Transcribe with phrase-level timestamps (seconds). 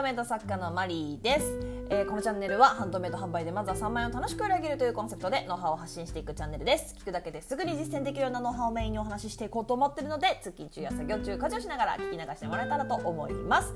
[0.00, 1.60] ドメイド作家のマリーです、
[1.90, 6.94] えーこのチャンネルはハンドメイド販売でまずは3万円を楽しく売り上げるというコンセプトでノウハウを発信していくチャンネルです。
[6.98, 13.74] 聞くだけですぐに実践できるようなノウハウをメインにお話ししていこうと思ってるので通勤中や作業中家事をしながら聞き流してもらえたらと思います。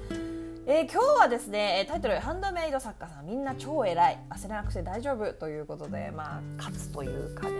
[0.66, 4.18] えー今日はですねえタイトル「ハンドメイド作家さんみんな超偉い。
[4.30, 7.54] 焦らなくて大丈夫」ということでまあ勝つというかね。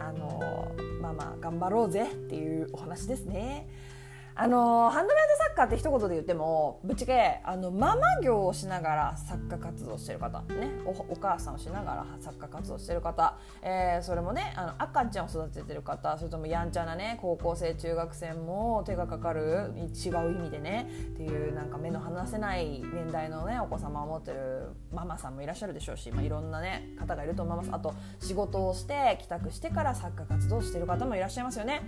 [0.00, 3.68] あのーまあまあ頑張ろうぜっていうお話ですね。
[4.34, 10.70] あのハンドメイド作家って一言で言ってもぶっちゃけあのママ業をしながら作家活動してる方ね。
[10.84, 27.70] おお母さんをしながら作家活動してる方、えーそれもねあの赤ちゃんを育ててる方それともやんちゃなね高校生中学生も手がかかる違う意味でねっていうなんか目の離せない年代のねお子様を持ってるママさんもいらっしゃるでしょうし、まあ、いろんなね方がいると思います。
[27.72, 31.82] あと仕事をして帰宅してから作家活動してる方もいらっしゃいますよね。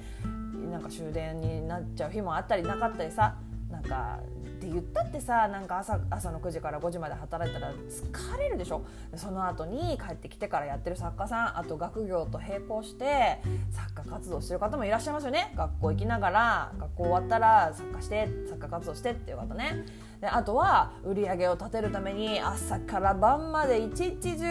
[0.70, 3.36] なんか終電になっちゃう日もあったりなかったりさ
[3.70, 8.84] なんかって言ったってさなんか朝朝の9時から5時まで働いたら疲れるでしょ？
[9.16, 13.40] その後に帰ってきてからやってる作家さんあと学業と並行して
[13.70, 15.52] 作家活動してる方もいらっしゃいますよね。
[15.56, 19.84] 学校行きながら学校終わったら作家して作家活動してっていう方ね。
[20.20, 24.44] であとは売り上げを立てるために朝から晩まで一日中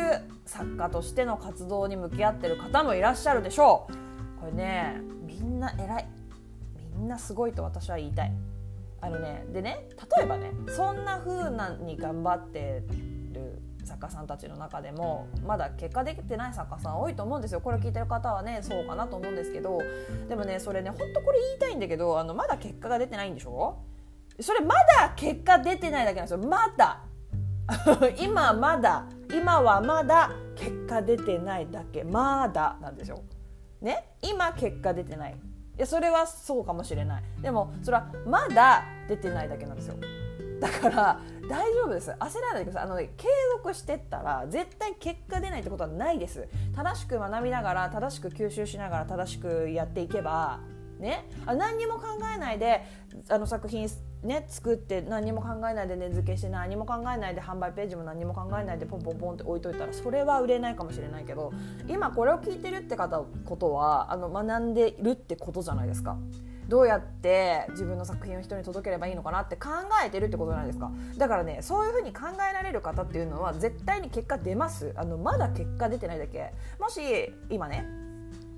[0.45, 3.93] 作家としての活動に向き合ってる方もいらっしゃるでしょう。
[4.41, 4.99] これね
[5.47, 6.07] んな偉い。
[6.95, 8.33] みんなすごいと私は言いたい。
[9.01, 12.83] あのねでね例えばねそんな風なに頑張って
[13.33, 17.61] る作家さんたちの中でもまだ結果できてない作家さん多いと思うんですよ。
[17.61, 19.79] これ聞いてる方はねそうかなと思うんですけど
[20.29, 23.79] でもねそれねほんとこれ言いたいんだけどあのまだ結果が出てないんでしょ？
[24.39, 26.37] それまだ結果出てないだけなんですよ。
[26.37, 27.01] まだ。
[28.19, 29.05] 今まだ。
[29.33, 32.03] 今はまだ結果出てないだけ。
[32.03, 33.23] まだなんですよ。
[33.81, 35.33] ね今結果出てない。
[35.33, 37.23] いやそれはそうかもしれない。
[37.41, 39.95] でもそれはまだ出てないだけなんですよ。
[40.59, 41.19] だから
[41.49, 42.11] 大丈夫です。
[42.11, 42.83] 焦らないでください。
[42.83, 46.47] あの、ね、継続してったら絶対結果出ないってことはないです。
[46.75, 50.59] 正しく学びながら正しく吸収しながら正しくやっていけば
[50.99, 51.27] ね。
[51.47, 52.03] あ何にも考
[52.35, 52.85] えないで
[53.29, 53.89] あの作品
[54.23, 61.51] ね作って何にも考えないで値付けして何も考えないで販売ページも何にも考えないでポンポンポンって置いといたらそれは売れないかもしれないけど
[61.87, 66.17] 今これを聞いてるって方ことはあの学んでるってことじゃないですか。
[66.67, 69.69] どうやって自分の作品を人に届ければいいのかなって考
[70.05, 70.89] えてるってことじゃないですか。
[71.17, 74.93] だからねそういうふうに考えられる方っていうのは絶対に結果出ます。
[74.95, 76.53] あのまだ結果出てないだけ。
[76.79, 77.01] もし
[77.49, 77.85] 今ね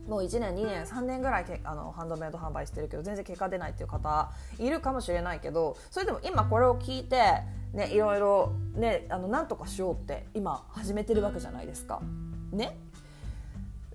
[0.08, 7.16] もう1年2年3年ぐらいけあのハンドメイド販売してるけど全然結果出ないっていう方いるかもしれないけどそれでも今これを聞いて、
[7.74, 12.02] ね、いろいろ、ね、あのなんとかしようって今始めてるわけじゃないですか。
[12.52, 12.78] ね。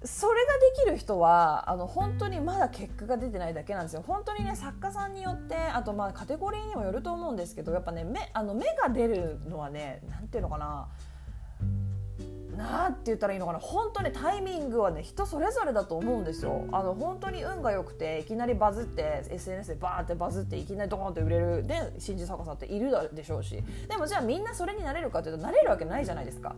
[0.05, 4.05] それができる人はあの本当にまだ結果が出てないだけなんですよ。
[4.07, 10.89] 本当にね作家さんによってあとまあカテゴリーにもよると思うんですけどやっぱね目あの目が出るのはねなんていうのかな。
[12.59, 13.61] なんて言ったらいいのかな。
[13.61, 16.67] 本当にタイミングはね人それぞれだと思うんですよ。
[16.73, 23.63] あの本当に運が良くていきなりバズって SNS でバーってバズっていきなりドーンって売れるで新人作家さんっているでしょうし。
[23.89, 26.57] でもじゃあみんなそれになれるかというとなれるわけないじゃないですか。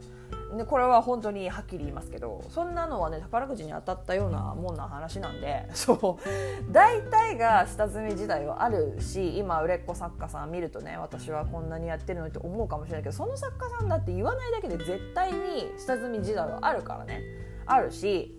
[0.57, 6.73] でこれは本当にはっきり言いますけどそんなのはね宝くじに当たったようなもんな話なんで そう。
[6.73, 17.23] 大体が下積み時代はあるし今売れっ子作家さん見るとね私はこんなにやってるのって思うかもしれないけどその作家さんだって言わないだけで絶対に下積み時代はあるからね。
[17.67, 18.37] あるし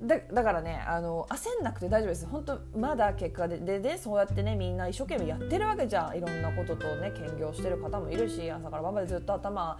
[0.00, 2.26] だだからねあの焦んなくて大丈夫です。
[2.26, 6.16] 本当まだ結果でででそうやってねみんな一生懸命やってるわけじゃん。
[6.16, 9.78] いろんなこととね兼業してる方もいるし朝から晩までずっと頭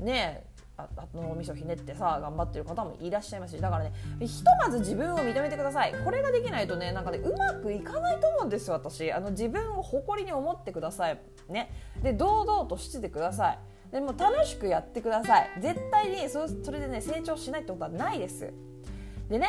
[0.00, 0.44] ね
[0.78, 3.60] あ脳みそひねってさ頑張ってる方もいらっしゃいますし。
[3.60, 5.94] だからねひとまず自分を認めてください。
[6.02, 9.12] これができないとねなんかねうまくいかないと思うんですよ私。
[9.12, 11.20] あの自分を誇りに思ってください。
[11.50, 11.70] ね。
[12.02, 13.58] で堂々としててください。
[13.90, 15.50] でも楽しくやってください。
[15.60, 18.52] 絶対にそそれでね成長しないってことはないです。
[19.28, 19.46] でね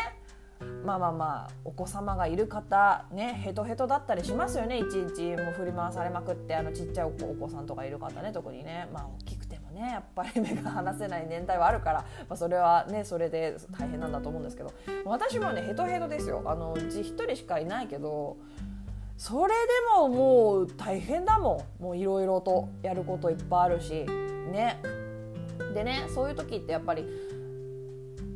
[0.84, 4.80] まあまあまあお子様がいる方ねヘトヘトだったりしますよね。
[4.80, 8.32] 一日も振り回されまくってあのちっちゃいお子さんとかいる方ね。
[8.34, 14.74] 特にねまあ大きくてもねやっぱり目が離せない年代はあるから、まあ、それはねそれで大変なんだと思うんですけど。
[15.06, 16.44] 私もねヘトヘトですよ。
[16.46, 18.38] あのうち一人しかいないけど
[19.20, 19.58] それで
[19.98, 21.84] ももう大変だもん。
[21.84, 24.06] もういろいろとやることいっぱいあるし。
[24.50, 24.82] ね。
[25.74, 27.06] でねそういう時ってやっぱり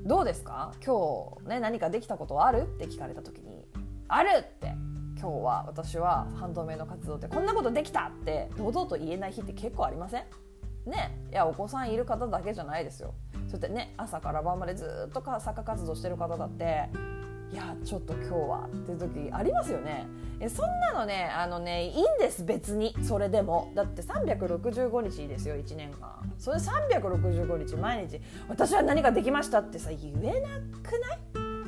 [0.06, 0.74] どうですか？
[0.86, 2.64] 今日ね何かできたことはある？
[2.64, 3.66] って聞かれた時に
[4.10, 4.76] 「ある!」って。
[5.18, 8.50] 今日は私はハンドメイド活動ってこんなことできたって。
[8.58, 10.26] 堂々と言えない日って結構ありません？
[10.86, 11.18] ね。
[11.32, 13.14] いやお子さんいる方だけじゃないですよ。
[13.48, 16.90] そうやってね朝から晩までずっと作家活動してる方だって。
[17.54, 20.08] いやちょっと今日はっていう時ありますよね。
[20.40, 22.96] えそんなのねあのねいいんです別に。
[23.04, 23.72] それでも。
[23.76, 28.20] だって365日ですよ1年間それ365日毎日。
[28.48, 30.50] 私は何かできましたってさ言えな
[30.82, 31.14] くな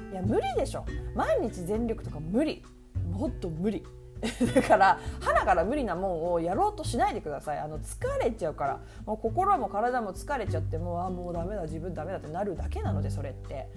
[0.09, 0.11] い？
[0.11, 0.85] いや無理でしょ。
[1.13, 2.63] 毎日全力とか無理。
[3.11, 3.85] もっと無理。
[4.55, 7.59] だから花から無理なもんをやろうとしないでください。
[7.59, 8.79] あの疲れちゃうから。
[9.05, 13.69] もう心も体も疲れちゃってもうあもうダメだ自分ダメだってなるだけなのでそれって。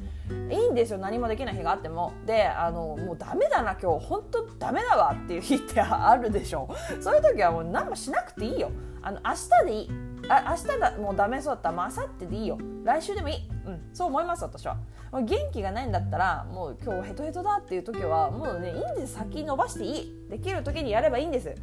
[0.51, 0.99] いいんですよ。
[0.99, 2.13] 何もできない日があっても。
[2.27, 4.07] であのもうダメだな今日。
[4.07, 6.69] 本当ダメだわっていう日ってあるでしょ。
[7.01, 8.71] そういう時はもう何もしなくていいよ。
[9.03, 10.08] あの明日でいい。
[10.29, 11.71] あ明日だもうダメそうだった。
[11.71, 12.59] らもう明後日でいいよ。
[12.85, 14.77] 来週でもいい、うん、そう思います私は。
[15.13, 19.15] 元気がないんだったらもう今日ヘトヘトだっていう時はもうねいいんです。
[19.15, 20.29] 先伸ばしていい。
[20.31, 21.55] できる時にやればいいんです。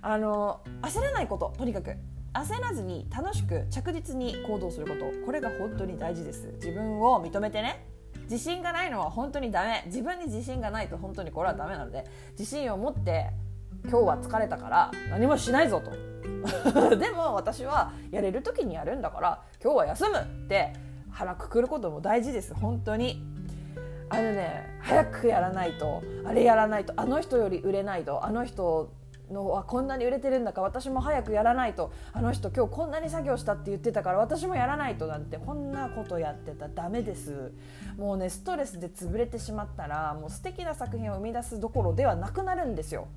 [0.00, 1.96] あの焦らないこととにかく。
[2.34, 5.04] 焦らずに楽しく着実に行動すること。
[5.24, 6.48] これが本当に大事です。
[6.56, 7.86] 自分を認めてね。
[8.30, 9.84] 自信がないのは本当にダメ。
[9.86, 12.04] 自分に自信がないと本当にこれはダメなので
[12.38, 13.30] 自信を持って
[13.84, 15.92] 今日は疲れたから何もしないぞと。
[16.96, 20.72] でも私はやれる時にやるんだから今日は休むって
[21.10, 22.54] 腹くくることも大事です。
[22.54, 23.22] 本当に。
[24.10, 28.92] あのね早くやらないとあれやらないとあの人より売れないとあの人
[29.30, 37.52] のはこんなに売れてるんだから私も早くやらないとあの人今日こんなに作業したって言ってたから私もやらないとなんてこんなことやってたらダメです。
[37.96, 43.08] もうねストレスで潰れてしまったらもう素敵な作品を生み出すどころではなくなるんですよ。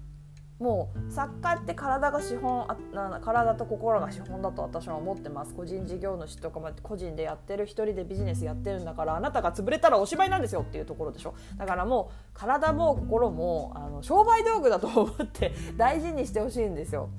[0.60, 2.76] もう作家って体が資本あ
[3.24, 5.54] 体と心が資本だと私は思ってます。
[5.54, 11.36] 個人事業主とかも個人でやってる一人でビジネスやってるんだからあなたが潰れたらおしまいなんですよっていうところでしょ。
[11.58, 17.10] だからもう体も心もあの商売道具だと思って大事にしてほしいんですよ。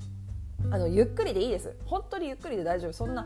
[0.71, 1.73] あのゆっくりでいいです。
[1.85, 2.93] 本当にゆっくりで大丈夫。
[2.93, 3.25] そんな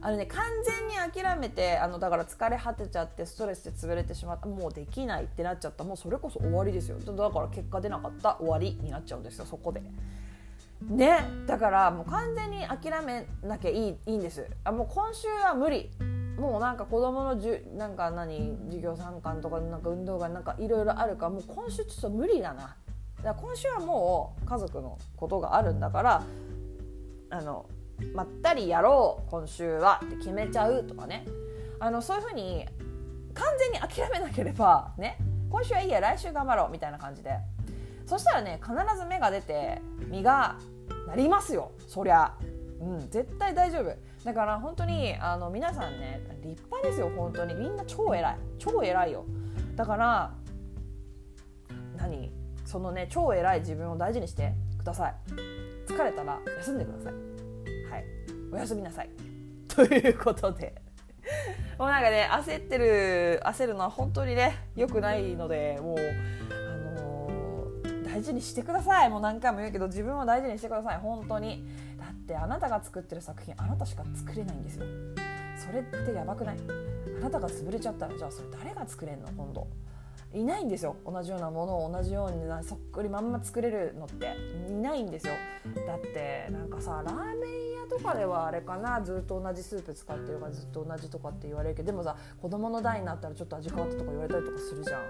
[0.00, 4.46] あのね完全に諦めてあのだから疲れ果てちゃってストレスで潰れてしまった。
[4.46, 5.84] もうできないってなっちゃった。
[5.84, 6.98] もうそれこそ終わりですよ。
[6.98, 8.36] だから結果出なかった。
[8.38, 9.46] 終わりになっちゃうんですよ。
[9.46, 9.82] そこで。
[10.82, 11.18] ね。
[11.46, 14.46] だからもう完全に諦めなきゃいいいいんです。
[14.64, 15.90] あもう今週は無理。
[16.38, 18.56] もうなんか子供のじゅなんか何？
[18.66, 22.76] 授業参観とかなんか運動がなんかいろいろあるからもう今週ちょっと無理だな。
[23.24, 26.22] だ今週はもう家族のことがあるんだから
[27.30, 27.66] あの
[28.14, 30.00] まったりやろう今週は。
[30.04, 31.26] って決めちゃうとかね。
[31.80, 32.66] あのそういうふうに
[33.34, 35.16] 完全に諦めなければね
[35.48, 37.38] 今週はいいや来週頑張ろうみたいな感じで。
[38.06, 39.80] そしたらね必ず芽が出て
[40.10, 40.58] 実が
[41.06, 41.72] なりますよ。
[41.86, 42.34] そりゃ。
[42.80, 43.92] うん絶対大丈夫。
[44.24, 47.54] だから本当にあの皆さんね立派ですよ本当に。
[47.54, 48.38] みんな超偉い。
[48.58, 49.24] 超偉いよ。
[49.74, 50.34] だから
[51.96, 52.32] 何？
[52.64, 55.14] そのね超偉い自分を大事にしてください。
[55.86, 57.27] 疲れたら休んでください。
[58.52, 59.10] おやすみなさい。
[59.68, 60.74] ということで。
[61.78, 65.96] もうなんかね焦ってる焦るのは本当にね良くないのでもう、
[66.50, 69.10] あのー、大事にしてください。
[69.10, 70.98] もう何回も言うけど自分を大事にしてください。
[70.98, 71.68] 本当に。
[71.98, 74.86] だってあなたが作ってる作品あなたしか作れないんですよ。
[75.56, 76.56] それってやばくない？
[77.20, 79.28] あなたが潰れちゃったらじゃあそれ誰が作れんの？
[79.36, 79.68] 今度。
[80.32, 80.96] いないんですよ。
[81.06, 84.34] 同じようなものを同じようにそっくりまんま作れるのって。
[84.68, 85.34] いないんですよ。
[85.86, 95.02] だってなんかさラーメンとかではあれかなずっと同じスープ使ってるからずっと同じとかって言われるけどでもさ子供の代になったらちょっと味変わったとか言われたりとかするじゃん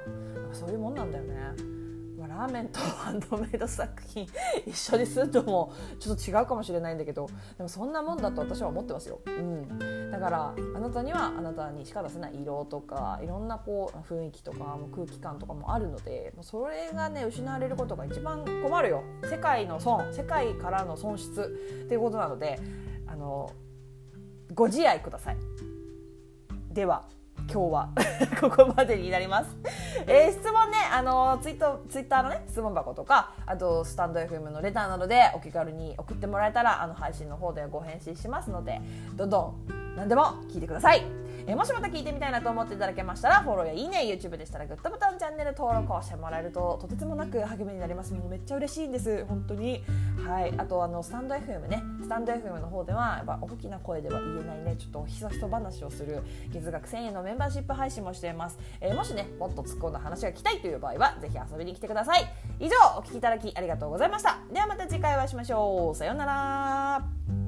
[0.53, 1.88] そういうもんなんだよね。
[2.19, 4.27] まあ、ラーメンと ハンドメイド作品
[4.67, 9.21] 一緒にするともちょっと違うかもしれないんだけどでもそんなもんだと私は思ってますよ。
[9.27, 21.43] うん、だからあなたにはあなたにしか出せない色とかいろんなこう雰囲気とかも空気感とかもあるのでそれがね失われることが一番困るよ世界の損世界からの損失
[21.85, 22.59] っていうことなので
[23.07, 23.53] あの
[24.55, 25.37] ご自愛ください。
[26.73, 27.07] では
[27.51, 27.89] 今日は
[28.41, 29.57] ここまでになります。
[30.07, 38.81] えー、質問ね、あのツイートツイッターのね質問箱とか、あとスタンド FM のレターなどでお気軽に送ってもらえたらあの配信の方でご返信しますので、
[39.17, 41.03] どんどん何でも聞いてください。
[41.49, 48.13] え、もしまた聞いてみたいなと思っていただけましたらフォローやいいね YouTube でしたらグッドボタンチャンネル登録をしてもらえるととてつもなく励みになります。
[48.13, 49.25] もうめっちゃ嬉しいんです。
[49.25, 49.83] 本当に。
[50.27, 50.53] はい。
[50.59, 51.83] あとあのスタンド FM ね。
[52.03, 54.77] スタンド FM の方ではやっぱ大きな声では言えないね。
[54.77, 62.29] ちょっとひそひそ話をする月額1000円のメンバーシップ配信もしています、え、もしねもっと突っ込んだ話が聞きたいという場合はぜひ遊びに来てください。
[62.61, 64.39] 以上お聞きいただきありがとうございました。
[64.53, 65.97] ではまた次回お会いしましょう。
[65.97, 67.48] さようなら。